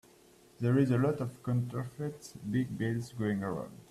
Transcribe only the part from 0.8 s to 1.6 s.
a lot of